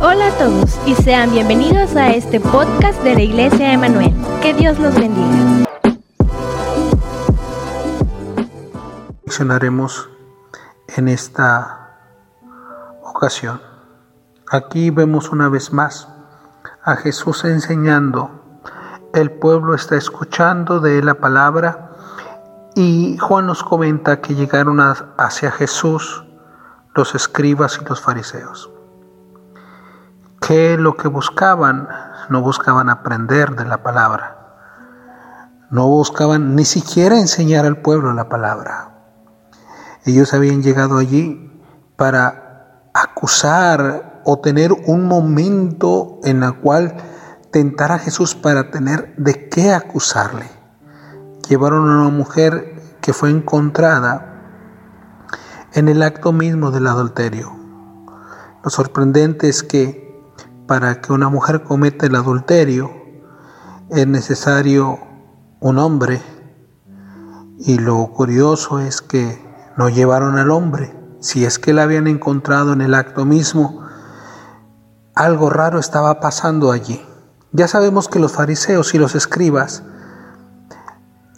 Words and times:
Hola 0.00 0.28
a 0.28 0.38
todos 0.38 0.78
y 0.86 0.94
sean 0.94 1.32
bienvenidos 1.32 1.96
a 1.96 2.10
este 2.10 2.38
podcast 2.38 3.02
de 3.02 3.14
la 3.14 3.22
Iglesia 3.22 3.72
Emanuel. 3.72 4.14
Que 4.40 4.54
Dios 4.54 4.78
los 4.78 4.94
bendiga. 4.94 5.64
En 10.96 11.08
esta 11.08 11.98
ocasión. 13.02 13.60
Aquí 14.48 14.90
vemos 14.90 15.30
una 15.30 15.48
vez 15.48 15.72
más 15.72 16.06
a 16.84 16.94
Jesús 16.94 17.44
enseñando. 17.44 18.30
El 19.12 19.32
pueblo 19.32 19.74
está 19.74 19.96
escuchando 19.96 20.78
de 20.78 21.02
la 21.02 21.14
palabra 21.14 21.90
y 22.76 23.18
Juan 23.18 23.46
nos 23.48 23.64
comenta 23.64 24.20
que 24.20 24.36
llegaron 24.36 24.78
hacia 24.78 25.50
Jesús 25.50 26.24
los 26.94 27.16
escribas 27.16 27.80
y 27.82 27.84
los 27.84 28.00
fariseos 28.00 28.70
que 30.40 30.76
lo 30.78 30.96
que 30.96 31.08
buscaban, 31.08 31.88
no 32.28 32.42
buscaban 32.42 32.88
aprender 32.88 33.56
de 33.56 33.64
la 33.64 33.82
palabra, 33.82 34.36
no 35.70 35.86
buscaban 35.88 36.54
ni 36.54 36.64
siquiera 36.64 37.18
enseñar 37.18 37.66
al 37.66 37.82
pueblo 37.82 38.12
la 38.12 38.28
palabra. 38.28 38.94
Ellos 40.04 40.32
habían 40.32 40.62
llegado 40.62 40.98
allí 40.98 41.52
para 41.96 42.90
acusar 42.94 44.22
o 44.24 44.38
tener 44.40 44.72
un 44.72 45.06
momento 45.06 46.20
en 46.24 46.42
el 46.42 46.54
cual 46.60 46.96
tentar 47.50 47.92
a 47.92 47.98
Jesús 47.98 48.34
para 48.34 48.70
tener 48.70 49.14
de 49.16 49.48
qué 49.48 49.72
acusarle. 49.72 50.48
Llevaron 51.48 51.90
a 51.90 52.00
una 52.02 52.10
mujer 52.10 52.82
que 53.00 53.12
fue 53.12 53.30
encontrada 53.30 54.34
en 55.72 55.88
el 55.88 56.02
acto 56.02 56.32
mismo 56.32 56.70
del 56.70 56.86
adulterio. 56.86 57.56
Lo 58.62 58.70
sorprendente 58.70 59.48
es 59.48 59.62
que 59.62 60.07
para 60.68 61.00
que 61.00 61.14
una 61.14 61.30
mujer 61.30 61.64
cometa 61.64 62.04
el 62.04 62.14
adulterio 62.14 62.92
es 63.88 64.06
necesario 64.06 64.98
un 65.60 65.78
hombre. 65.78 66.20
Y 67.58 67.78
lo 67.78 68.06
curioso 68.12 68.78
es 68.78 69.00
que 69.00 69.42
no 69.78 69.88
llevaron 69.88 70.38
al 70.38 70.50
hombre. 70.50 70.94
Si 71.20 71.46
es 71.46 71.58
que 71.58 71.72
la 71.72 71.84
habían 71.84 72.06
encontrado 72.06 72.74
en 72.74 72.82
el 72.82 72.94
acto 72.94 73.24
mismo, 73.24 73.82
algo 75.14 75.48
raro 75.48 75.80
estaba 75.80 76.20
pasando 76.20 76.70
allí. 76.70 77.02
Ya 77.50 77.66
sabemos 77.66 78.06
que 78.06 78.18
los 78.18 78.32
fariseos 78.32 78.94
y 78.94 78.98
los 78.98 79.14
escribas 79.14 79.82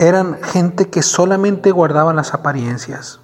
eran 0.01 0.43
gente 0.43 0.91
que 0.91 1.03
solamente 1.03 1.71
guardaban 1.71 2.17
las 2.17 2.35
apariencias. 2.35 3.21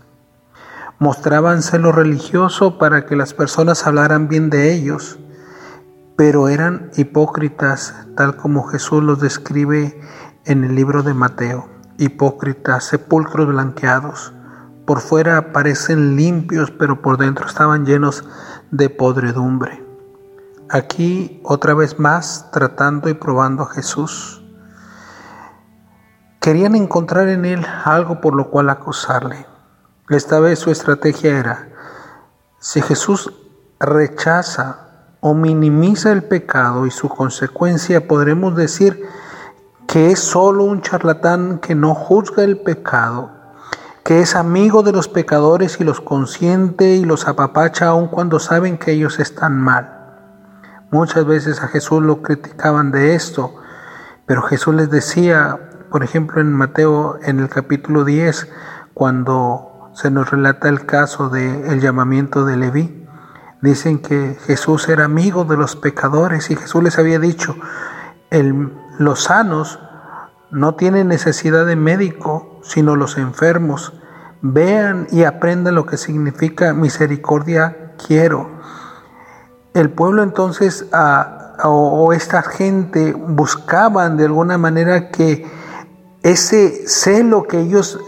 Mostraban 1.01 1.63
celo 1.63 1.91
religioso 1.91 2.79
para 2.79 3.07
que 3.07 3.17
las 3.17 3.35
personas 3.35 3.89
hablaran 3.89 4.29
bien 4.29 4.51
de 4.51 4.73
ellos 4.73 5.19
pero 6.17 6.49
eran 6.49 6.91
hipócritas, 6.97 7.95
tal 8.17 8.37
como 8.37 8.65
Jesús 8.65 9.03
los 9.03 9.21
describe 9.21 10.01
en 10.47 10.65
el 10.65 10.75
libro 10.75 11.03
de 11.03 11.13
Mateo. 11.13 11.69
Hipócritas, 11.99 12.85
sepulcros 12.85 13.49
blanqueados. 13.49 14.33
Por 14.87 15.01
fuera 15.01 15.53
parecen 15.53 16.17
limpios, 16.17 16.71
pero 16.71 17.03
por 17.03 17.19
dentro 17.19 17.47
estaban 17.47 17.85
llenos 17.85 18.25
de 18.71 18.89
podredumbre. 18.89 19.85
Aquí 20.71 21.41
otra 21.45 21.75
vez 21.75 21.99
más 21.99 22.51
tratando 22.51 23.09
y 23.11 23.15
probando 23.15 23.65
a 23.65 23.71
Jesús. 23.71 24.43
Querían 26.41 26.77
encontrar 26.77 27.29
en 27.29 27.45
él 27.45 27.67
algo 27.85 28.21
por 28.21 28.35
lo 28.35 28.51
cual 28.51 28.71
acusarle. 28.71 29.47
Esta 30.09 30.41
vez 30.41 30.61
su 30.61 30.71
estrategia 30.71 31.39
era, 31.39 31.69
si 32.61 32.81
Jesús 32.81 33.33
rechaza 33.81 34.86
o 35.21 35.35
minimiza 35.35 36.13
el 36.13 36.23
pecado 36.23 36.87
y 36.87 36.91
su 36.91 37.09
consecuencia, 37.09 38.07
podremos 38.07 38.55
decir 38.57 39.05
que 39.87 40.11
es 40.11 40.19
solo 40.19 40.65
un 40.65 40.83
charlatán 40.83 41.59
que 41.59 41.75
no 41.75 41.95
juzga 41.95 42.43
el 42.45 42.59
pecado, 42.59 43.31
que 44.05 44.21
es 44.21 44.37
amigo 44.37 44.83
de 44.83 44.93
los 44.93 45.09
pecadores 45.09 45.81
y 45.81 45.85
los 45.85 46.01
consiente 46.01 46.95
y 46.97 47.05
los 47.05 47.27
apapacha 47.29 47.87
aun 47.87 48.09
cuando 48.09 48.39
saben 48.39 48.79
que 48.79 48.93
ellos 48.93 49.19
están 49.19 49.61
mal. 49.61 49.93
Muchas 50.91 51.27
veces 51.27 51.63
a 51.63 51.69
Jesús 51.69 52.03
lo 52.03 52.23
criticaban 52.23 52.93
de 52.93 53.15
esto, 53.15 53.55
pero 54.27 54.43
Jesús 54.43 54.75
les 54.75 54.91
decía, 54.91 55.59
por 55.91 56.05
ejemplo 56.05 56.41
en 56.41 56.53
Mateo 56.53 57.19
en 57.23 57.41
el 57.41 57.49
capítulo 57.49 58.05
10, 58.05 58.49
cuando 58.95 59.91
se 59.95 60.11
nos 60.11 60.31
relata 60.31 60.69
el 60.69 60.87
caso 60.87 61.29
del 61.29 61.81
llamamiento 61.81 62.45
de 62.45 62.57
Leví, 62.57 62.96
Dicen 63.63 63.99
que 63.99 64.37
Jesús 64.47 64.89
era 64.89 65.05
amigo 65.05 65.45
de 65.45 65.57
los 65.57 65.77
pecadores 65.77 66.51
y 66.51 66.57
Jesús 66.57 66.83
les 66.83 66.99
había 66.99 67.19
dicho, 67.19 67.57
los 68.99 69.25
sanos 69.25 69.79
no 70.51 70.75
tienen 70.75 71.09
necesidad 71.09 71.67
de 71.67 71.77
médico, 71.77 72.61
sino 72.63 72.97
los 72.97 73.17
enfermos. 73.19 73.93
Vean 74.43 75.07
y 75.11 75.25
aprendan 75.25 75.75
lo 75.75 75.87
que 75.87 75.97
significa 75.97 76.75
misericordia 76.75 77.95
quiero. 78.07 78.51
El 79.75 79.91
pueblo 79.91 80.23
entonces 80.23 80.87
o 81.63 82.13
esta 82.13 82.43
gente 82.43 83.13
buscaban 83.13 84.17
de 84.17 84.25
alguna 84.27 84.59
manera 84.59 85.11
que 85.11 85.47
ese 86.23 86.87
celo 86.89 87.45
que 87.45 87.61
ellos 87.61 88.01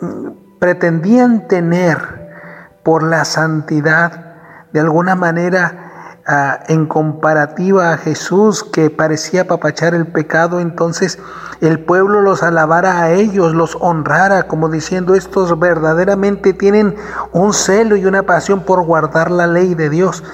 mm, 0.00 0.58
pretendían 0.58 1.48
tener 1.48 2.78
por 2.82 3.02
la 3.02 3.24
santidad 3.24 4.31
de 4.72 4.80
alguna 4.80 5.14
manera 5.14 6.20
ah, 6.26 6.60
en 6.68 6.86
comparativa 6.86 7.92
a 7.92 7.98
Jesús 7.98 8.64
que 8.64 8.90
parecía 8.90 9.42
apapachar 9.42 9.94
el 9.94 10.06
pecado, 10.06 10.60
entonces 10.60 11.18
el 11.60 11.80
pueblo 11.80 12.22
los 12.22 12.42
alabara 12.42 13.02
a 13.02 13.12
ellos, 13.12 13.54
los 13.54 13.76
honrara, 13.80 14.44
como 14.44 14.68
diciendo, 14.68 15.14
estos 15.14 15.58
verdaderamente 15.58 16.52
tienen 16.52 16.96
un 17.32 17.52
celo 17.52 17.96
y 17.96 18.06
una 18.06 18.24
pasión 18.24 18.60
por 18.64 18.84
guardar 18.84 19.30
la 19.30 19.46
ley 19.46 19.74
de 19.74 19.90
Dios, 19.90 20.24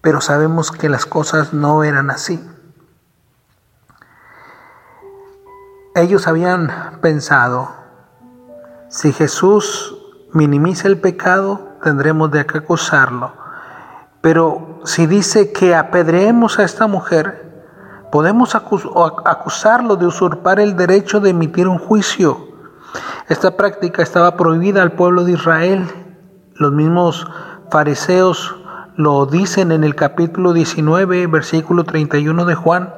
pero 0.00 0.20
sabemos 0.20 0.72
que 0.72 0.88
las 0.88 1.06
cosas 1.06 1.52
no 1.52 1.84
eran 1.84 2.10
así. 2.10 2.42
Ellos 5.94 6.26
habían 6.28 6.98
pensado, 7.00 7.70
si 8.88 9.12
Jesús 9.12 9.96
minimiza 10.32 10.88
el 10.88 11.00
pecado, 11.00 11.78
tendremos 11.82 12.30
de 12.30 12.44
qué 12.44 12.58
acusarlo 12.58 13.45
pero 14.20 14.80
si 14.84 15.06
dice 15.06 15.52
que 15.52 15.74
apedreemos 15.74 16.58
a 16.58 16.64
esta 16.64 16.86
mujer, 16.86 17.46
podemos 18.10 18.54
acusarlo 18.54 19.96
de 19.96 20.06
usurpar 20.06 20.60
el 20.60 20.76
derecho 20.76 21.20
de 21.20 21.30
emitir 21.30 21.68
un 21.68 21.78
juicio. 21.78 22.46
Esta 23.28 23.56
práctica 23.56 24.02
estaba 24.02 24.36
prohibida 24.36 24.82
al 24.82 24.92
pueblo 24.92 25.24
de 25.24 25.32
Israel. 25.32 25.86
Los 26.54 26.72
mismos 26.72 27.26
fariseos 27.70 28.56
lo 28.96 29.26
dicen 29.26 29.72
en 29.72 29.84
el 29.84 29.94
capítulo 29.94 30.52
19, 30.52 31.26
versículo 31.26 31.84
31 31.84 32.44
de 32.44 32.54
Juan, 32.54 32.94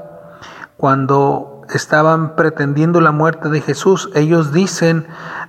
cuando 0.76 1.62
estaban 1.74 2.36
pretendiendo 2.36 3.00
la 3.00 3.12
muerte 3.12 3.48
de 3.48 3.60
Jesús. 3.60 4.10
Ellos 4.14 4.52
dicen 4.52 5.06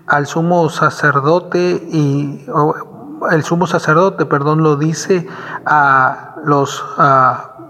al 0.07 0.25
sumo 0.25 0.69
sacerdote 0.69 1.87
y 1.91 2.45
el 3.31 3.43
sumo 3.43 3.67
sacerdote, 3.67 4.25
perdón, 4.25 4.63
lo 4.63 4.75
dice 4.75 5.27
a 5.65 6.35
los, 6.43 6.83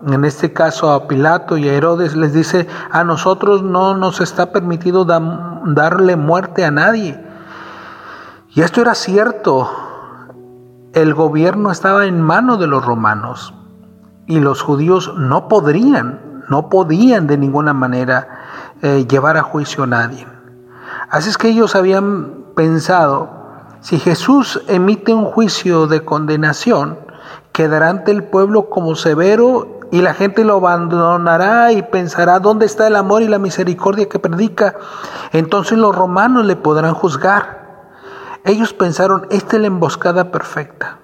en 0.07 0.25
este 0.25 0.53
caso 0.53 0.91
a 0.91 1.07
Pilato 1.07 1.57
y 1.57 1.67
a 1.67 1.73
Herodes, 1.73 2.15
les 2.15 2.33
dice, 2.33 2.67
a 2.91 3.03
nosotros 3.03 3.63
no 3.63 3.95
nos 3.95 4.21
está 4.21 4.51
permitido 4.51 5.05
darle 5.05 6.15
muerte 6.15 6.65
a 6.65 6.71
nadie. 6.71 7.23
Y 8.49 8.61
esto 8.61 8.81
era 8.81 8.95
cierto, 8.95 9.69
el 10.93 11.13
gobierno 11.13 11.71
estaba 11.71 12.05
en 12.05 12.21
manos 12.21 12.59
de 12.59 12.67
los 12.67 12.83
romanos 12.83 13.53
y 14.25 14.39
los 14.39 14.61
judíos 14.61 15.13
no 15.17 15.47
podrían, 15.47 16.43
no 16.49 16.69
podían 16.69 17.27
de 17.27 17.37
ninguna 17.37 17.73
manera 17.73 18.27
eh, 18.81 19.05
llevar 19.07 19.37
a 19.37 19.43
juicio 19.43 19.83
a 19.83 19.87
nadie. 19.87 20.27
Así 21.09 21.29
es 21.29 21.37
que 21.37 21.49
ellos 21.49 21.75
habían 21.75 22.45
pensado, 22.55 23.38
si 23.81 23.97
Jesús 23.97 24.61
emite 24.67 25.13
un 25.13 25.25
juicio 25.25 25.87
de 25.87 26.03
condenación, 26.03 26.99
quedará 27.53 27.89
ante 27.89 28.11
el 28.11 28.23
pueblo 28.23 28.69
como 28.69 28.95
severo 28.95 29.79
y 29.91 30.01
la 30.01 30.13
gente 30.13 30.43
lo 30.43 30.55
abandonará 30.55 31.71
y 31.71 31.81
pensará 31.81 32.39
dónde 32.39 32.65
está 32.65 32.87
el 32.87 32.95
amor 32.95 33.21
y 33.21 33.27
la 33.27 33.39
misericordia 33.39 34.09
que 34.09 34.19
predica. 34.19 34.75
Entonces 35.31 35.77
los 35.77 35.95
romanos 35.95 36.45
le 36.45 36.55
podrán 36.55 36.93
juzgar. 36.93 37.59
Ellos 38.45 38.73
pensaron, 38.73 39.27
esta 39.29 39.55
es 39.55 39.61
la 39.61 39.67
emboscada 39.67 40.31
perfecta. 40.31 40.99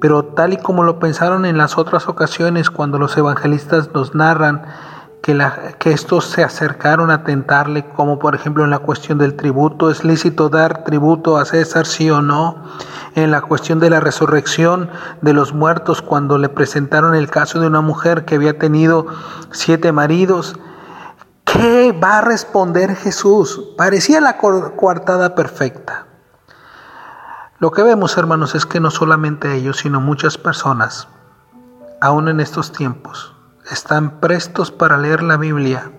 Pero 0.00 0.24
tal 0.24 0.52
y 0.52 0.56
como 0.58 0.84
lo 0.84 0.98
pensaron 0.98 1.44
en 1.44 1.58
las 1.58 1.76
otras 1.76 2.08
ocasiones 2.08 2.70
cuando 2.70 2.98
los 2.98 3.16
evangelistas 3.16 3.92
nos 3.92 4.14
narran 4.14 4.62
que, 5.22 5.92
estos 5.92 6.24
se 6.26 6.42
acercaron 6.42 7.10
a 7.10 7.24
tentarle, 7.24 7.84
como 7.90 8.18
por 8.18 8.34
ejemplo 8.34 8.64
en 8.64 8.70
la 8.70 8.78
cuestión 8.78 9.18
del 9.18 9.34
tributo, 9.34 9.90
¿es 9.90 10.04
lícito 10.04 10.48
dar 10.48 10.84
tributo 10.84 11.36
a 11.36 11.44
César, 11.44 11.86
sí 11.86 12.10
o 12.10 12.22
no? 12.22 12.62
En 13.14 13.30
la 13.30 13.42
cuestión 13.42 13.80
de 13.80 13.90
la 13.90 14.00
resurrección 14.00 14.90
de 15.20 15.32
los 15.32 15.52
muertos, 15.52 16.02
cuando 16.02 16.38
le 16.38 16.48
presentaron 16.48 17.14
el 17.14 17.30
caso 17.30 17.60
de 17.60 17.66
una 17.66 17.80
mujer 17.80 18.24
que 18.24 18.36
había 18.36 18.58
tenido 18.58 19.06
siete 19.50 19.92
maridos, 19.92 20.56
¿qué 21.44 21.92
va 21.92 22.18
a 22.18 22.22
responder 22.22 22.94
Jesús? 22.96 23.60
Parecía 23.76 24.20
la 24.20 24.36
coartada 24.38 25.34
perfecta. 25.34 26.06
Lo 27.58 27.72
que 27.72 27.82
vemos, 27.82 28.16
hermanos, 28.16 28.54
es 28.54 28.66
que 28.66 28.78
no 28.78 28.90
solamente 28.90 29.54
ellos, 29.54 29.78
sino 29.78 30.00
muchas 30.00 30.38
personas, 30.38 31.08
aún 32.00 32.28
en 32.28 32.38
estos 32.38 32.70
tiempos, 32.70 33.34
están 33.70 34.20
prestos 34.20 34.70
para 34.70 34.98
leer 34.98 35.22
la 35.22 35.36
Biblia, 35.36 35.92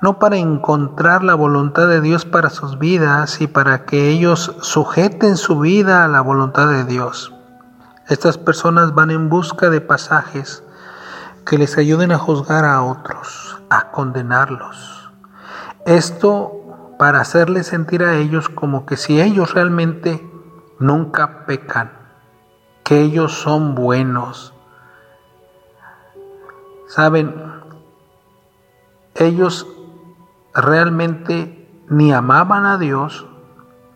no 0.00 0.18
para 0.18 0.36
encontrar 0.36 1.22
la 1.22 1.34
voluntad 1.34 1.86
de 1.86 2.00
Dios 2.00 2.24
para 2.24 2.50
sus 2.50 2.78
vidas 2.78 3.40
y 3.40 3.46
para 3.46 3.84
que 3.84 4.08
ellos 4.08 4.56
sujeten 4.60 5.36
su 5.36 5.60
vida 5.60 6.04
a 6.04 6.08
la 6.08 6.20
voluntad 6.20 6.68
de 6.68 6.84
Dios. 6.84 7.32
Estas 8.08 8.36
personas 8.36 8.94
van 8.94 9.10
en 9.10 9.28
busca 9.28 9.70
de 9.70 9.80
pasajes 9.80 10.64
que 11.46 11.58
les 11.58 11.78
ayuden 11.78 12.12
a 12.12 12.18
juzgar 12.18 12.64
a 12.64 12.82
otros, 12.82 13.60
a 13.70 13.90
condenarlos. 13.90 15.10
Esto 15.86 16.96
para 16.98 17.20
hacerles 17.20 17.66
sentir 17.66 18.04
a 18.04 18.14
ellos 18.14 18.48
como 18.48 18.86
que 18.86 18.96
si 18.96 19.20
ellos 19.20 19.54
realmente 19.54 20.24
nunca 20.78 21.46
pecan, 21.46 21.92
que 22.84 23.00
ellos 23.00 23.32
son 23.32 23.74
buenos. 23.74 24.54
Saben, 26.94 27.34
ellos 29.14 29.66
realmente 30.52 31.82
ni 31.88 32.12
amaban 32.12 32.66
a 32.66 32.76
Dios, 32.76 33.26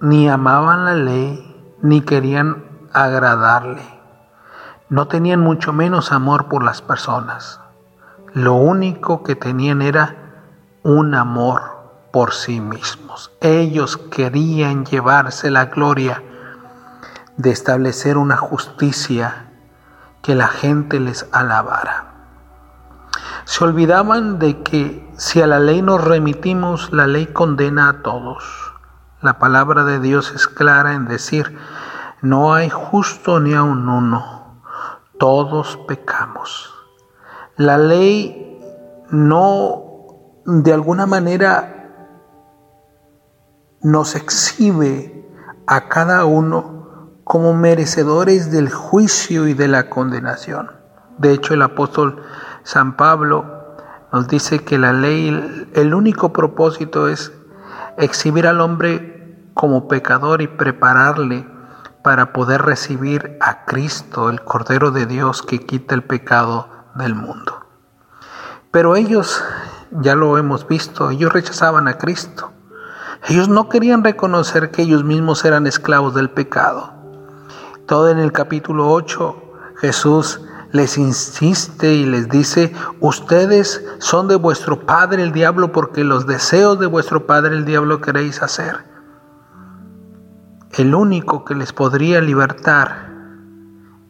ni 0.00 0.30
amaban 0.30 0.86
la 0.86 0.94
ley, 0.94 1.76
ni 1.82 2.00
querían 2.00 2.64
agradarle. 2.94 3.82
No 4.88 5.08
tenían 5.08 5.40
mucho 5.40 5.74
menos 5.74 6.10
amor 6.10 6.46
por 6.46 6.64
las 6.64 6.80
personas. 6.80 7.60
Lo 8.32 8.54
único 8.54 9.22
que 9.22 9.36
tenían 9.36 9.82
era 9.82 10.16
un 10.82 11.14
amor 11.14 11.64
por 12.14 12.32
sí 12.32 12.62
mismos. 12.62 13.30
Ellos 13.42 13.98
querían 13.98 14.86
llevarse 14.86 15.50
la 15.50 15.66
gloria 15.66 16.22
de 17.36 17.50
establecer 17.50 18.16
una 18.16 18.38
justicia 18.38 19.50
que 20.22 20.34
la 20.34 20.48
gente 20.48 20.98
les 20.98 21.28
alabara. 21.32 22.15
Se 23.46 23.62
olvidaban 23.62 24.40
de 24.40 24.60
que 24.64 25.08
si 25.16 25.40
a 25.40 25.46
la 25.46 25.60
ley 25.60 25.80
nos 25.80 26.02
remitimos, 26.02 26.92
la 26.92 27.06
ley 27.06 27.26
condena 27.26 27.88
a 27.88 28.02
todos. 28.02 28.42
La 29.22 29.38
palabra 29.38 29.84
de 29.84 30.00
Dios 30.00 30.32
es 30.34 30.48
clara 30.48 30.94
en 30.94 31.06
decir, 31.06 31.56
no 32.22 32.54
hay 32.54 32.68
justo 32.68 33.38
ni 33.38 33.54
a 33.54 33.62
un 33.62 33.88
uno, 33.88 34.60
todos 35.20 35.78
pecamos. 35.86 36.74
La 37.56 37.78
ley 37.78 38.60
no 39.10 40.42
de 40.44 40.72
alguna 40.72 41.06
manera 41.06 41.92
nos 43.80 44.16
exhibe 44.16 45.24
a 45.68 45.88
cada 45.88 46.24
uno 46.24 47.12
como 47.22 47.54
merecedores 47.54 48.50
del 48.50 48.70
juicio 48.70 49.46
y 49.46 49.54
de 49.54 49.68
la 49.68 49.88
condenación. 49.88 50.72
De 51.18 51.32
hecho, 51.32 51.54
el 51.54 51.62
apóstol 51.62 52.24
San 52.66 52.96
Pablo 52.96 53.44
nos 54.12 54.26
dice 54.26 54.64
que 54.64 54.76
la 54.76 54.92
ley, 54.92 55.68
el 55.74 55.94
único 55.94 56.32
propósito 56.32 57.06
es 57.06 57.32
exhibir 57.96 58.48
al 58.48 58.60
hombre 58.60 59.38
como 59.54 59.86
pecador 59.86 60.42
y 60.42 60.48
prepararle 60.48 61.46
para 62.02 62.32
poder 62.32 62.62
recibir 62.62 63.38
a 63.40 63.66
Cristo, 63.66 64.30
el 64.30 64.42
Cordero 64.42 64.90
de 64.90 65.06
Dios 65.06 65.42
que 65.42 65.60
quita 65.60 65.94
el 65.94 66.02
pecado 66.02 66.68
del 66.96 67.14
mundo. 67.14 67.64
Pero 68.72 68.96
ellos, 68.96 69.44
ya 69.92 70.16
lo 70.16 70.36
hemos 70.36 70.66
visto, 70.66 71.10
ellos 71.10 71.32
rechazaban 71.32 71.86
a 71.86 71.98
Cristo. 71.98 72.50
Ellos 73.28 73.48
no 73.48 73.68
querían 73.68 74.02
reconocer 74.02 74.72
que 74.72 74.82
ellos 74.82 75.04
mismos 75.04 75.44
eran 75.44 75.68
esclavos 75.68 76.14
del 76.14 76.30
pecado. 76.30 76.92
Todo 77.86 78.10
en 78.10 78.18
el 78.18 78.32
capítulo 78.32 78.90
8 78.90 79.42
Jesús 79.76 80.40
les 80.72 80.98
insiste 80.98 81.94
y 81.94 82.06
les 82.06 82.28
dice, 82.28 82.72
ustedes 83.00 83.84
son 83.98 84.28
de 84.28 84.36
vuestro 84.36 84.84
padre 84.86 85.22
el 85.22 85.32
diablo 85.32 85.72
porque 85.72 86.04
los 86.04 86.26
deseos 86.26 86.78
de 86.78 86.86
vuestro 86.86 87.26
padre 87.26 87.56
el 87.56 87.64
diablo 87.64 88.00
queréis 88.00 88.42
hacer. 88.42 88.84
El 90.72 90.94
único 90.94 91.44
que 91.44 91.54
les 91.54 91.72
podría 91.72 92.20
libertar 92.20 93.10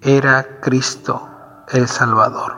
era 0.01 0.61
Cristo 0.61 1.29
el 1.69 1.89
Salvador. 1.89 2.57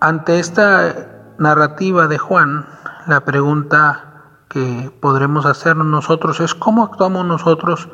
Ante 0.00 0.38
esta 0.38 1.34
narrativa 1.38 2.08
de 2.08 2.18
Juan, 2.18 2.66
la 3.06 3.24
pregunta 3.24 4.12
que 4.48 4.92
podremos 5.00 5.46
hacernos 5.46 5.86
nosotros 5.86 6.40
es 6.40 6.54
cómo 6.54 6.84
actuamos 6.84 7.24
nosotros 7.24 7.88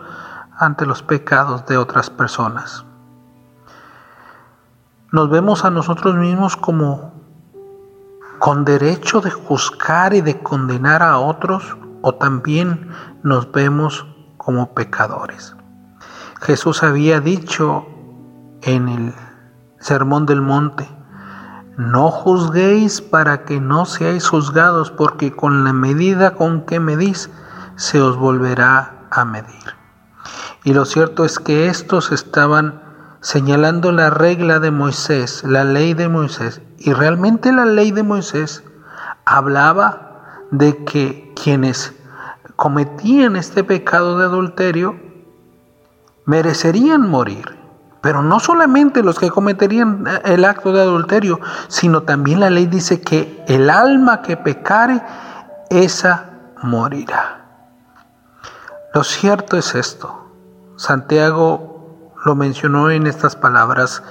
ante 0.59 0.87
los 0.87 1.03
pecados 1.03 1.67
de 1.67 1.77
otras 1.77 2.11
personas. 2.11 2.85
Nos 5.11 5.31
vemos 5.31 5.65
a 5.65 5.71
nosotros 5.71 6.17
mismos 6.17 6.57
como 6.57 7.15
con 8.39 8.67
derecho 8.67 9.23
de 9.23 9.31
juzgar 9.31 10.13
y 10.13 10.21
de 10.21 10.39
condenar 10.43 11.03
a 11.03 11.19
otros 11.19 11.79
o 12.03 12.15
también 12.15 12.91
nos 13.23 13.51
vemos 13.51 14.07
como 14.37 14.75
pecadores. 14.75 15.57
Jesús 16.43 16.83
había 16.83 17.21
dicho 17.21 17.87
en 18.61 18.89
el 18.89 19.15
Sermón 19.81 20.27
del 20.27 20.43
Monte, 20.43 20.87
no 21.79 22.11
juzguéis 22.11 23.01
para 23.01 23.45
que 23.45 23.61
no 23.61 23.87
seáis 23.87 24.29
juzgados, 24.29 24.91
porque 24.91 25.35
con 25.35 25.65
la 25.65 25.73
medida 25.73 26.35
con 26.35 26.67
que 26.67 26.81
medís 26.81 27.31
se 27.77 28.03
os 28.03 28.17
volverá 28.17 29.07
a 29.11 29.25
medir. 29.25 29.75
Y 30.65 30.75
lo 30.75 30.85
cierto 30.85 31.25
es 31.25 31.39
que 31.39 31.69
estos 31.69 32.13
estaban 32.13 32.88
señalando 33.21 33.93
la 33.93 34.11
regla 34.11 34.59
de 34.59 34.71
Moisés, 34.71 35.43
la 35.45 35.65
ley 35.65 35.95
de 35.95 36.09
Moisés, 36.09 36.61
y 36.79 36.93
realmente 36.93 37.53
la 37.53 37.65
ley 37.65 37.91
de 37.91 38.03
Moisés 38.03 38.63
hablaba 39.25 40.45
de 40.51 40.85
que 40.85 41.33
quienes 41.41 41.95
cometían 42.57 43.37
este 43.37 43.65
pecado 43.65 44.19
de 44.19 44.25
adulterio 44.25 44.97
merecerían 46.25 47.09
morir. 47.09 47.57
Pero 48.01 48.23
no 48.23 48.39
solamente 48.39 49.03
los 49.03 49.19
que 49.19 49.31
cometerían 49.31 50.07
eh, 50.07 50.21
el 50.25 50.45
acto 50.45 50.73
de 50.73 50.81
adulterio, 50.81 51.41
sino 51.67 52.03
también 52.03 52.41
la 52.41 52.51
ley 52.51 52.67
dice 52.67 53.01
que 53.01 53.45
el 53.49 53.71
alma 53.71 54.23
que 54.23 54.37
pecare, 54.37 55.03
esa 55.71 56.31
morirá. 56.63 57.45
Lo 58.95 59.05
cierto 59.05 59.57
es 59.57 59.75
esto. 59.75 60.31
Santiago 60.77 61.78
lo 62.25 62.35
mencionó 62.35 62.91
en 62.91 63.07
estas 63.07 63.37
palabras. 63.37 64.03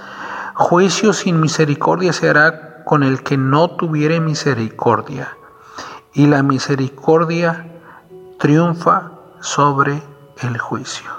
Juicio 0.55 1.13
sin 1.13 1.39
misericordia 1.39 2.13
se 2.13 2.29
hará 2.29 2.83
con 2.83 3.03
el 3.03 3.21
que 3.23 3.37
no 3.37 3.71
tuviere 3.71 4.19
misericordia. 4.19 5.37
Y 6.13 6.27
la 6.27 6.41
misericordia 6.41 7.67
triunfa 8.39 9.11
sobre 9.41 10.01
el 10.41 10.57
juicio. 10.57 11.09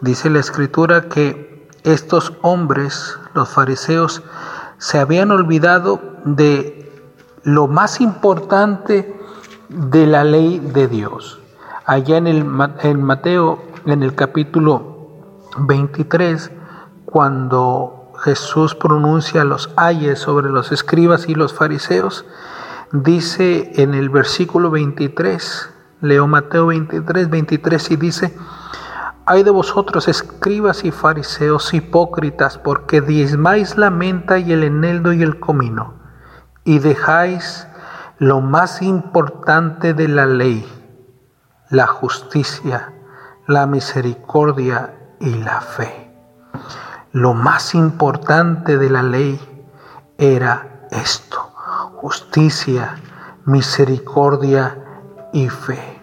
Dice 0.00 0.28
la 0.30 0.40
escritura 0.40 1.08
que 1.08 1.68
estos 1.84 2.32
hombres, 2.42 3.18
los 3.34 3.48
fariseos, 3.48 4.22
se 4.78 4.98
habían 4.98 5.30
olvidado 5.30 6.00
de 6.24 6.92
lo 7.42 7.66
más 7.68 8.00
importante 8.00 9.18
de 9.68 10.06
la 10.06 10.24
ley 10.24 10.58
de 10.58 10.88
Dios. 10.88 11.40
Allá 11.86 12.16
en, 12.16 12.26
el, 12.26 12.46
en 12.82 13.02
Mateo, 13.02 13.62
en 13.86 14.02
el 14.02 14.14
capítulo 14.14 14.93
23, 15.58 16.50
cuando 17.04 18.12
Jesús 18.22 18.74
pronuncia 18.74 19.44
los 19.44 19.70
ayes 19.76 20.18
sobre 20.18 20.50
los 20.50 20.72
escribas 20.72 21.28
y 21.28 21.34
los 21.34 21.52
fariseos, 21.52 22.24
dice 22.92 23.72
en 23.82 23.94
el 23.94 24.08
versículo 24.08 24.70
23, 24.70 25.70
leo 26.00 26.26
Mateo 26.26 26.66
23, 26.66 27.30
23 27.30 27.90
y 27.90 27.96
dice, 27.96 28.36
hay 29.26 29.42
de 29.42 29.50
vosotros, 29.50 30.06
escribas 30.08 30.84
y 30.84 30.90
fariseos 30.90 31.72
hipócritas, 31.72 32.58
porque 32.58 33.00
diezmáis 33.00 33.76
la 33.76 33.90
menta 33.90 34.38
y 34.38 34.52
el 34.52 34.64
eneldo 34.64 35.12
y 35.12 35.22
el 35.22 35.40
comino, 35.40 35.94
y 36.64 36.78
dejáis 36.78 37.66
lo 38.18 38.40
más 38.40 38.82
importante 38.82 39.94
de 39.94 40.08
la 40.08 40.26
ley, 40.26 40.66
la 41.70 41.86
justicia, 41.86 42.92
la 43.46 43.66
misericordia 43.66 44.94
y 45.20 45.34
la 45.34 45.60
fe. 45.60 46.10
Lo 47.12 47.34
más 47.34 47.74
importante 47.74 48.76
de 48.76 48.90
la 48.90 49.02
ley 49.02 49.40
era 50.18 50.86
esto, 50.90 51.40
justicia, 51.96 52.96
misericordia 53.44 54.78
y 55.32 55.48
fe. 55.48 56.00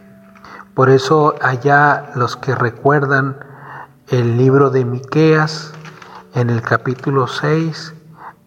Por 0.74 0.90
eso 0.90 1.36
allá 1.42 2.12
los 2.16 2.38
que 2.38 2.56
recuerdan 2.56 3.38
el 4.08 4.38
libro 4.38 4.70
de 4.70 4.86
Miqueas 4.86 5.74
en 6.34 6.50
el 6.50 6.62
capítulo 6.62 7.28
6, 7.28 7.94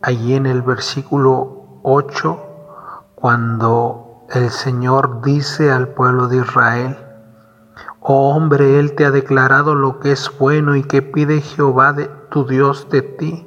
allí 0.02 0.34
en 0.34 0.46
el 0.46 0.62
versículo 0.62 1.80
8, 1.82 2.40
cuando 3.14 4.26
el 4.30 4.50
Señor 4.50 5.22
dice 5.22 5.70
al 5.70 5.88
pueblo 5.88 6.28
de 6.28 6.38
Israel, 6.38 7.03
Oh 8.06 8.36
hombre, 8.36 8.78
Él 8.78 8.94
te 8.96 9.06
ha 9.06 9.10
declarado 9.10 9.74
lo 9.74 9.98
que 9.98 10.12
es 10.12 10.30
bueno 10.38 10.76
y 10.76 10.82
que 10.82 11.00
pide 11.00 11.40
Jehová 11.40 11.96
tu 12.30 12.44
Dios 12.46 12.90
de 12.90 13.00
ti, 13.00 13.46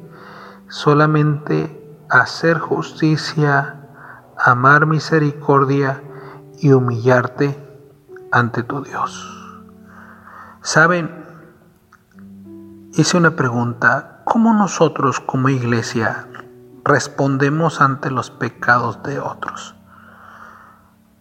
solamente 0.68 2.04
hacer 2.10 2.58
justicia, 2.58 3.88
amar 4.36 4.88
misericordia 4.88 6.02
y 6.58 6.72
humillarte 6.72 7.56
ante 8.32 8.64
tu 8.64 8.82
Dios. 8.82 9.32
Saben, 10.64 11.24
hice 12.94 13.16
una 13.16 13.36
pregunta, 13.36 14.22
¿cómo 14.24 14.56
nosotros 14.56 15.20
como 15.20 15.50
iglesia 15.50 16.28
respondemos 16.84 17.80
ante 17.80 18.10
los 18.10 18.32
pecados 18.32 19.04
de 19.04 19.20
otros? 19.20 19.76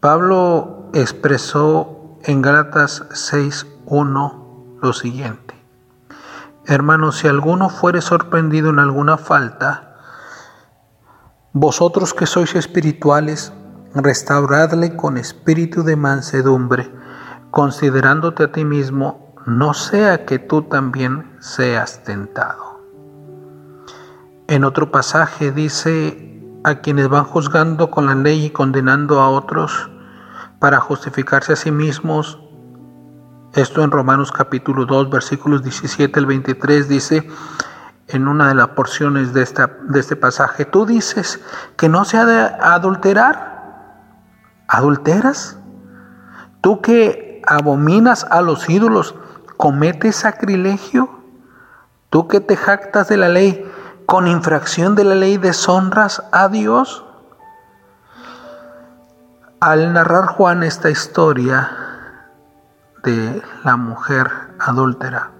Pablo 0.00 0.88
expresó 0.94 1.95
en 2.26 2.42
Gálatas 2.42 3.04
6.1 3.10 4.80
lo 4.82 4.92
siguiente. 4.92 5.54
Hermanos, 6.66 7.18
si 7.18 7.28
alguno 7.28 7.68
fuere 7.68 8.00
sorprendido 8.00 8.70
en 8.70 8.80
alguna 8.80 9.16
falta, 9.16 10.00
vosotros 11.52 12.14
que 12.14 12.26
sois 12.26 12.56
espirituales, 12.56 13.52
restauradle 13.94 14.96
con 14.96 15.18
espíritu 15.18 15.84
de 15.84 15.94
mansedumbre, 15.94 16.90
considerándote 17.52 18.42
a 18.42 18.52
ti 18.52 18.64
mismo, 18.64 19.32
no 19.46 19.72
sea 19.72 20.26
que 20.26 20.40
tú 20.40 20.62
también 20.62 21.36
seas 21.38 22.02
tentado. 22.02 22.80
En 24.48 24.64
otro 24.64 24.90
pasaje 24.90 25.52
dice, 25.52 26.42
a 26.64 26.80
quienes 26.80 27.08
van 27.08 27.24
juzgando 27.24 27.88
con 27.88 28.06
la 28.06 28.16
ley 28.16 28.46
y 28.46 28.50
condenando 28.50 29.20
a 29.20 29.30
otros, 29.30 29.90
para 30.58 30.80
justificarse 30.80 31.52
a 31.52 31.56
sí 31.56 31.70
mismos. 31.70 32.40
Esto 33.54 33.82
en 33.82 33.90
Romanos 33.90 34.32
capítulo 34.32 34.86
2 34.86 35.10
versículos 35.10 35.62
17 35.62 36.18
al 36.18 36.26
23 36.26 36.88
dice 36.88 37.28
en 38.08 38.28
una 38.28 38.48
de 38.48 38.54
las 38.54 38.68
porciones 38.68 39.32
de, 39.32 39.42
esta, 39.42 39.78
de 39.82 39.98
este 39.98 40.16
pasaje, 40.16 40.64
tú 40.64 40.86
dices 40.86 41.40
que 41.76 41.88
no 41.88 42.04
se 42.04 42.18
ha 42.18 42.24
de 42.24 42.40
adulterar. 42.60 43.56
¿Adulteras? 44.68 45.58
Tú 46.60 46.80
que 46.80 47.42
abominas 47.46 48.24
a 48.24 48.42
los 48.42 48.68
ídolos, 48.68 49.14
cometes 49.56 50.16
sacrilegio. 50.16 51.10
Tú 52.10 52.28
que 52.28 52.40
te 52.40 52.56
jactas 52.56 53.08
de 53.08 53.16
la 53.16 53.28
ley, 53.28 53.64
con 54.06 54.28
infracción 54.28 54.94
de 54.94 55.04
la 55.04 55.14
ley 55.14 55.36
deshonras 55.36 56.22
a 56.30 56.48
Dios. 56.48 57.04
Al 59.60 59.94
narrar 59.94 60.26
Juan 60.26 60.62
esta 60.62 60.90
historia 60.90 61.70
de 63.02 63.42
la 63.64 63.76
mujer 63.78 64.30
adúltera, 64.58 65.30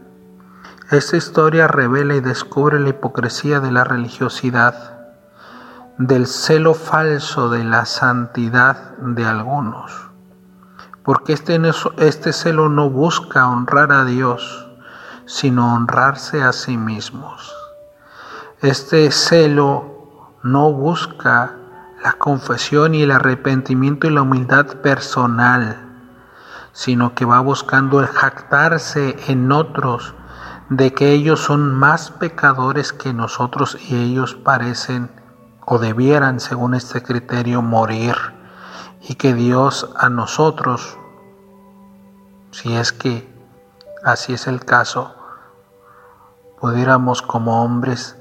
esta 0.91 1.19
historia 1.19 1.69
revela 1.69 2.15
y 2.15 2.21
descubre 2.21 2.81
la 2.81 2.89
hipocresía 2.89 3.61
de 3.61 3.71
la 3.71 3.85
religiosidad, 3.85 4.75
del 5.99 6.27
celo 6.27 6.73
falso 6.73 7.51
de 7.51 7.65
la 7.65 7.85
santidad 7.85 8.97
de 8.97 9.27
algunos, 9.27 9.93
porque 11.03 11.35
este, 11.35 11.61
este 11.99 12.33
celo 12.33 12.71
no 12.71 12.89
busca 12.89 13.47
honrar 13.47 13.93
a 13.93 14.07
Dios, 14.07 14.67
sino 15.27 15.75
honrarse 15.75 16.43
a 16.43 16.55
sí 16.55 16.79
mismos. 16.79 17.55
Este 18.63 19.11
celo 19.11 20.39
no 20.43 20.73
busca 20.73 21.57
la 22.03 22.12
confesión 22.12 22.95
y 22.95 23.03
el 23.03 23.11
arrepentimiento 23.11 24.07
y 24.07 24.11
la 24.11 24.23
humildad 24.23 24.67
personal, 24.83 25.76
sino 26.73 27.15
que 27.15 27.25
va 27.25 27.41
buscando 27.41 28.00
el 28.00 28.07
jactarse 28.07 29.17
en 29.29 29.50
otros 29.50 30.15
de 30.69 30.93
que 30.93 31.12
ellos 31.12 31.41
son 31.41 31.75
más 31.75 32.11
pecadores 32.11 32.93
que 32.93 33.12
nosotros 33.12 33.79
y 33.88 33.97
ellos 33.97 34.35
parecen 34.35 35.11
o 35.65 35.79
debieran, 35.79 36.41
según 36.41 36.75
este 36.75 37.03
criterio, 37.03 37.62
morir. 37.62 38.17
Y 39.00 39.15
que 39.15 39.35
Dios 39.35 39.91
a 39.97 40.09
nosotros, 40.09 40.99
si 42.50 42.75
es 42.75 42.93
que 42.93 43.33
así 44.05 44.35
es 44.35 44.47
el 44.47 44.65
caso, 44.65 45.15
pudiéramos 46.61 47.23
como 47.23 47.62
hombres 47.62 48.17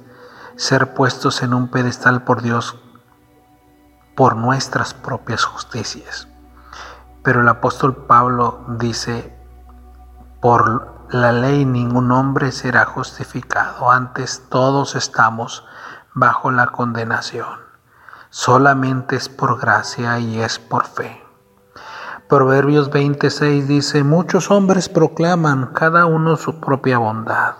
ser 0.55 0.94
puestos 0.94 1.41
en 1.41 1.53
un 1.53 1.70
pedestal 1.70 2.24
por 2.24 2.41
Dios 2.41 2.77
por 4.15 4.36
nuestras 4.36 4.93
propias 4.93 5.43
justicias. 5.43 6.27
Pero 7.24 7.41
el 7.41 7.50
apóstol 7.50 7.95
Pablo 8.07 8.65
dice, 8.79 9.36
por 10.41 10.95
la 11.10 11.31
ley 11.31 11.65
ningún 11.65 12.12
hombre 12.12 12.51
será 12.51 12.86
justificado, 12.86 13.91
antes 13.91 14.43
todos 14.50 14.95
estamos 14.95 15.65
bajo 16.13 16.51
la 16.51 16.67
condenación. 16.67 17.60
Solamente 18.29 19.15
es 19.15 19.29
por 19.29 19.60
gracia 19.60 20.19
y 20.19 20.39
es 20.39 20.60
por 20.60 20.86
fe. 20.86 21.24
Proverbios 22.27 22.89
26 22.89 23.67
dice, 23.67 24.03
muchos 24.03 24.50
hombres 24.50 24.89
proclaman 24.89 25.67
cada 25.67 26.05
uno 26.05 26.38
su 26.38 26.60
propia 26.60 26.98
bondad, 26.98 27.53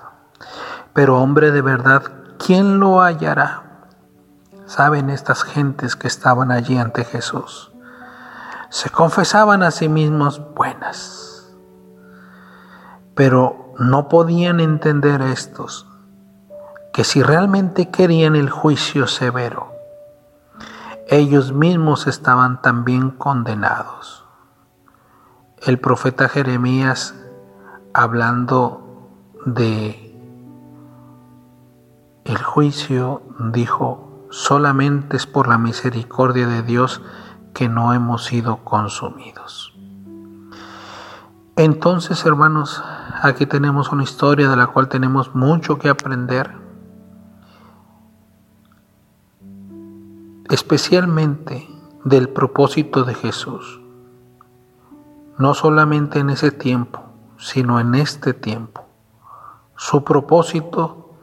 pero 0.94 1.20
hombre 1.20 1.52
de 1.52 1.62
verdad, 1.62 2.04
¿quién 2.40 2.80
lo 2.80 3.02
hallará? 3.02 3.65
Saben 4.66 5.10
estas 5.10 5.44
gentes 5.44 5.96
que 5.96 6.08
estaban 6.08 6.52
allí 6.52 6.78
ante 6.78 7.04
Jesús. 7.04 7.72
Se 8.70 8.90
confesaban 8.90 9.64
a 9.64 9.72
sí 9.72 9.90
mismos 9.90 10.42
buenas, 10.54 11.56
pero 13.14 13.74
no 13.80 14.10
podían 14.10 14.60
entender 14.60 15.22
estos 15.22 15.88
que 16.94 17.04
si 17.04 17.22
realmente 17.22 17.90
querían 17.90 18.36
el 18.36 18.50
juicio 18.50 19.08
severo, 19.08 19.74
ellos 21.08 21.52
mismos 21.52 22.08
estaban 22.08 22.62
también 22.62 23.12
condenados. 23.12 24.26
El 25.62 25.80
profeta 25.80 26.30
Jeremías, 26.30 27.16
hablando 27.94 29.10
de 29.46 30.18
el 32.24 32.42
juicio, 32.42 33.22
dijo, 33.52 34.05
solamente 34.36 35.16
es 35.16 35.26
por 35.26 35.48
la 35.48 35.58
misericordia 35.58 36.46
de 36.46 36.62
Dios 36.62 37.02
que 37.54 37.70
no 37.70 37.94
hemos 37.94 38.26
sido 38.26 38.58
consumidos. 38.66 39.74
Entonces, 41.56 42.26
hermanos, 42.26 42.84
aquí 43.22 43.46
tenemos 43.46 43.94
una 43.94 44.04
historia 44.04 44.50
de 44.50 44.58
la 44.58 44.68
cual 44.68 44.90
tenemos 44.90 45.34
mucho 45.36 45.80
que 45.80 45.88
aprender, 45.88 46.54
especialmente 50.50 51.70
del 52.04 52.28
propósito 52.28 53.06
de 53.06 53.14
Jesús, 53.14 53.80
no 55.38 55.54
solamente 55.54 56.20
en 56.20 56.30
ese 56.30 56.52
tiempo, 56.52 57.06
sino 57.38 57.80
en 57.80 57.96
este 57.96 58.34
tiempo. 58.34 58.86
Su 59.78 60.04
propósito 60.04 61.16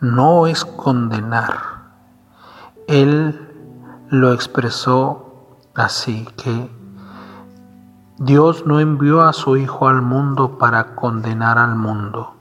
no 0.00 0.48
es 0.48 0.64
condenar, 0.64 1.77
él 2.88 3.38
lo 4.08 4.32
expresó 4.32 5.58
así, 5.74 6.26
que 6.38 6.70
Dios 8.16 8.64
no 8.66 8.80
envió 8.80 9.20
a 9.20 9.34
su 9.34 9.58
Hijo 9.58 9.88
al 9.88 10.00
mundo 10.00 10.56
para 10.56 10.96
condenar 10.96 11.58
al 11.58 11.76
mundo, 11.76 12.34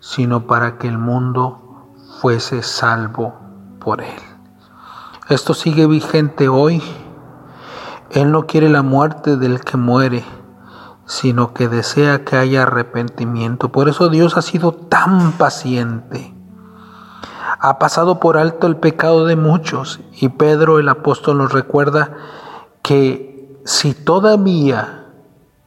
sino 0.00 0.46
para 0.46 0.78
que 0.78 0.88
el 0.88 0.96
mundo 0.96 1.92
fuese 2.18 2.62
salvo 2.62 3.34
por 3.78 4.00
Él. 4.00 4.20
Esto 5.28 5.52
sigue 5.52 5.86
vigente 5.86 6.48
hoy. 6.48 6.82
Él 8.10 8.32
no 8.32 8.46
quiere 8.46 8.70
la 8.70 8.82
muerte 8.82 9.36
del 9.36 9.60
que 9.60 9.76
muere, 9.76 10.24
sino 11.04 11.52
que 11.52 11.68
desea 11.68 12.24
que 12.24 12.38
haya 12.38 12.62
arrepentimiento. 12.62 13.70
Por 13.70 13.90
eso 13.90 14.08
Dios 14.08 14.38
ha 14.38 14.42
sido 14.42 14.72
tan 14.72 15.32
paciente 15.32 16.33
ha 17.64 17.78
pasado 17.78 18.20
por 18.20 18.36
alto 18.36 18.66
el 18.66 18.76
pecado 18.76 19.24
de 19.24 19.36
muchos 19.36 20.00
y 20.20 20.28
Pedro 20.28 20.78
el 20.78 20.86
apóstol 20.90 21.38
nos 21.38 21.50
recuerda 21.50 22.12
que 22.82 23.58
si 23.64 23.94
todavía 23.94 25.06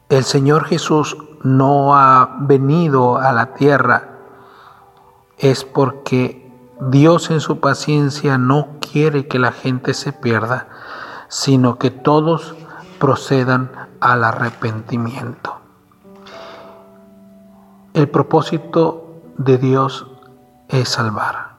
el 0.07 0.23
Señor 0.23 0.65
Jesús 0.65 1.17
no 1.41 1.95
ha 1.95 2.37
venido 2.41 3.17
a 3.17 3.33
la 3.33 3.55
tierra 3.55 4.19
es 5.39 5.63
porque 5.63 6.47
Dios 6.79 7.31
en 7.31 7.39
su 7.39 7.59
paciencia 7.59 8.37
no 8.37 8.77
quiere 8.79 9.27
que 9.27 9.39
la 9.39 9.51
gente 9.51 9.95
se 9.95 10.13
pierda, 10.13 10.67
sino 11.29 11.79
que 11.79 11.89
todos 11.89 12.53
procedan 12.99 13.71
al 13.99 14.23
arrepentimiento. 14.23 15.55
El 17.95 18.07
propósito 18.07 19.23
de 19.39 19.57
Dios 19.57 20.05
es 20.69 20.89
salvar. 20.89 21.56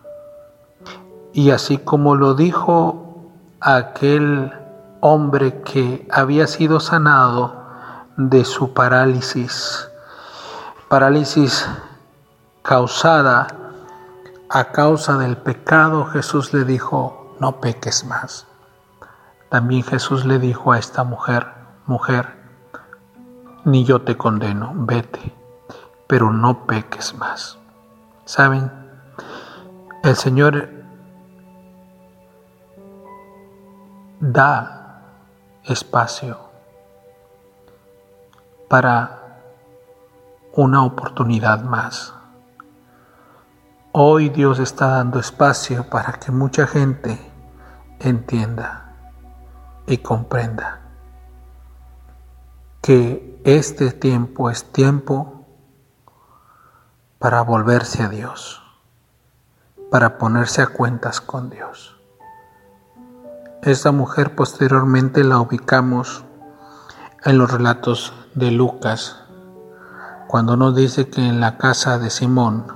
Y 1.39 1.53
así 1.53 1.79
como 1.79 2.17
lo 2.17 2.35
dijo 2.35 3.31
aquel 3.61 4.53
hombre 5.01 5.63
que 5.63 6.05
había 6.11 6.49
sido 6.49 6.81
sanado 6.81 7.63
de 8.17 8.45
su 8.45 8.75
parálisis, 8.75 9.89
parálisis 10.89 11.65
causada 12.63 13.47
a 14.51 14.65
causa 14.73 15.17
del 15.17 15.37
pecado, 15.37 16.07
Jesús 16.07 16.53
le 16.53 16.65
dijo, 16.65 17.37
no 17.39 17.61
peques 17.61 18.05
más. 18.05 18.49
También 19.49 19.85
Jesús 19.85 20.25
le 20.25 20.41
dijo 20.41 20.73
a 20.73 20.79
esta 20.81 21.05
mujer, 21.05 21.47
mujer, 21.87 22.35
ni 23.65 23.85
yo 23.85 24.03
te 24.03 24.17
condeno, 24.17 24.73
vete 24.75 25.37
pero 26.09 26.33
no 26.33 26.67
peques 26.67 27.15
más. 27.15 27.59
¿Saben? 28.25 28.73
El 30.03 30.17
Señor 30.17 30.78
da 34.21 35.03
espacio 35.65 36.39
para 38.69 39.39
una 40.53 40.85
oportunidad 40.85 41.63
más. 41.63 42.15
Hoy 43.93 44.29
Dios 44.29 44.59
está 44.59 44.89
dando 44.89 45.21
espacio 45.21 45.89
para 45.89 46.15
que 46.15 46.33
mucha 46.33 46.67
gente 46.67 47.19
entienda 48.01 48.97
y 49.87 49.99
comprenda 49.99 50.81
que 52.83 53.41
este 53.45 53.93
tiempo 53.93 54.51
es 54.51 54.73
tiempo 54.73 55.47
para 57.19 57.43
volverse 57.43 58.03
a 58.03 58.09
Dios, 58.09 58.63
para 59.91 60.19
ponerse 60.19 60.63
a 60.63 60.67
cuentas 60.67 61.21
con 61.21 61.51
Dios. 61.51 61.98
Esta 63.63 63.91
mujer 63.91 64.37
posteriormente 64.37 65.25
la 65.25 65.41
ubicamos 65.41 66.23
en 67.25 67.39
los 67.39 67.51
relatos 67.51 68.13
de 68.37 68.53
Lucas, 68.53 69.17
cuando 70.29 70.57
nos 70.57 70.77
dice 70.77 71.09
que 71.09 71.27
en 71.27 71.41
la 71.41 71.59
casa 71.59 71.99
de 71.99 72.09
Simón, 72.11 72.73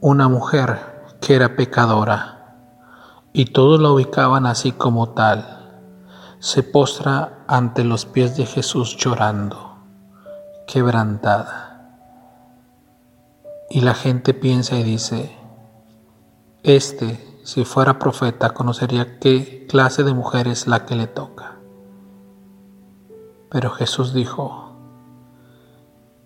una 0.00 0.28
mujer 0.28 1.16
que 1.20 1.34
era 1.34 1.56
pecadora, 1.56 2.54
y 3.32 3.46
todos 3.46 3.80
la 3.80 3.90
ubicaban 3.90 4.46
así 4.46 4.70
como 4.70 5.10
tal, 5.10 5.82
se 6.38 6.62
postra 6.62 7.44
ante 7.48 7.82
los 7.82 8.06
pies 8.06 8.36
de 8.36 8.46
Jesús 8.46 8.96
llorando, 8.96 9.78
quebrantada. 10.68 11.96
Y 13.68 13.80
la 13.80 13.94
gente 13.94 14.32
piensa 14.32 14.76
y 14.76 14.84
dice, 14.84 15.36
este, 16.62 17.33
si 17.44 17.66
fuera 17.66 17.98
profeta, 17.98 18.54
conocería 18.54 19.18
qué 19.18 19.66
clase 19.68 20.02
de 20.02 20.14
mujer 20.14 20.48
es 20.48 20.66
la 20.66 20.86
que 20.86 20.96
le 20.96 21.06
toca. 21.06 21.56
Pero 23.50 23.70
Jesús 23.70 24.14
dijo 24.14 24.72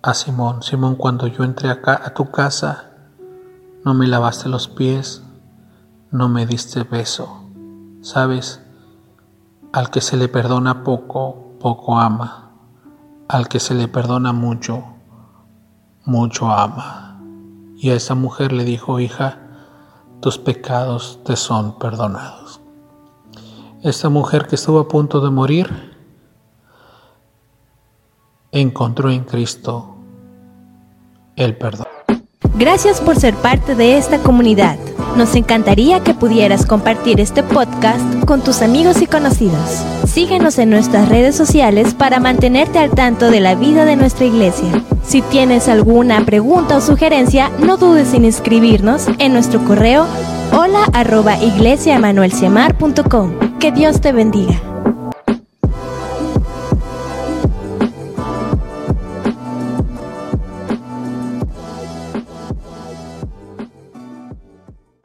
a 0.01 0.15
Simón, 0.15 0.63
Simón, 0.63 0.95
cuando 0.95 1.27
yo 1.27 1.43
entré 1.43 1.71
acá 1.71 2.01
a 2.05 2.15
tu 2.15 2.31
casa, 2.31 2.93
no 3.85 3.95
me 3.95 4.07
lavaste 4.07 4.49
los 4.49 4.69
pies, 4.69 5.25
no 6.13 6.29
me 6.29 6.47
diste 6.47 6.85
beso. 6.85 7.43
Sabes, 8.01 8.63
al 9.73 9.91
que 9.91 10.01
se 10.01 10.17
le 10.17 10.29
perdona 10.29 10.85
poco, 10.85 11.57
poco 11.59 11.99
ama. 11.99 12.53
Al 13.27 13.49
que 13.49 13.59
se 13.59 13.75
le 13.75 13.89
perdona 13.89 14.33
mucho, 14.33 14.85
mucho 16.05 16.49
ama. 16.49 17.21
Y 17.77 17.91
a 17.91 17.95
esa 17.97 18.15
mujer 18.15 18.53
le 18.53 18.63
dijo, 18.63 19.01
hija, 19.01 19.48
tus 20.21 20.39
pecados 20.39 21.21
te 21.25 21.37
son 21.37 21.79
perdonados. 21.79 22.61
Esta 23.83 24.09
mujer 24.09 24.47
que 24.47 24.57
estuvo 24.57 24.81
a 24.81 24.89
punto 24.89 25.21
de 25.21 25.31
morir, 25.31 25.97
encontró 28.51 29.11
en 29.11 29.25
Cristo 29.25 29.97
el 31.37 31.57
perdón. 31.57 31.87
Gracias 32.57 33.01
por 33.01 33.17
ser 33.17 33.35
parte 33.37 33.77
de 33.77 33.97
esta 33.97 34.19
comunidad. 34.19 34.77
Nos 35.17 35.37
encantaría 35.37 36.03
que 36.03 36.15
pudieras 36.15 36.67
compartir 36.67 37.21
este 37.21 37.45
podcast 37.45 38.25
con 38.25 38.41
tus 38.41 38.63
amigos 38.63 39.01
y 39.01 39.07
conocidos. 39.07 39.85
Síguenos 40.19 40.59
en 40.59 40.71
nuestras 40.71 41.09
redes 41.09 41.37
sociales 41.37 41.95
para 41.95 42.19
mantenerte 42.19 42.81
al 42.81 42.91
tanto 42.91 43.31
de 43.31 43.39
la 43.39 43.55
vida 43.55 43.85
de 43.85 43.95
nuestra 43.95 44.27
iglesia. 44.27 44.83
Si 45.05 45.23
tienes 45.23 45.69
alguna 45.69 46.25
pregunta 46.25 46.77
o 46.77 46.81
sugerencia, 46.81 47.53
no 47.61 47.77
dudes 47.77 48.13
en 48.15 48.25
inscribirnos 48.25 49.07
en 49.21 49.33
nuestro 49.33 49.65
correo 49.65 50.09
hola 50.51 50.87
arroba 50.93 51.37
Que 53.61 53.71
Dios 53.71 54.01
te 54.01 54.11
bendiga. 54.11 54.68